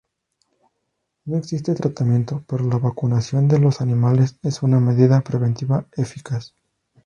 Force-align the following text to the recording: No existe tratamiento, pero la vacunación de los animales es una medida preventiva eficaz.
No 1.25 1.37
existe 1.37 1.75
tratamiento, 1.75 2.43
pero 2.47 2.65
la 2.65 2.79
vacunación 2.79 3.47
de 3.47 3.59
los 3.59 3.81
animales 3.81 4.39
es 4.41 4.63
una 4.63 4.79
medida 4.79 5.21
preventiva 5.21 5.85
eficaz. 5.95 6.55